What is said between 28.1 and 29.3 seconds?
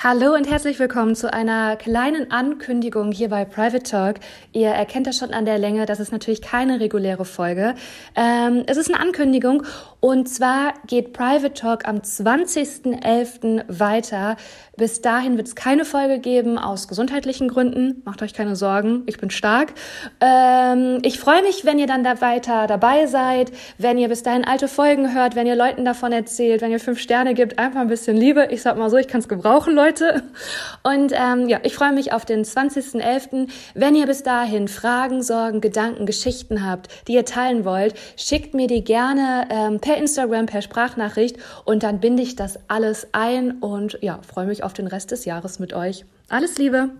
Liebe. Ich sag mal so, ich kann es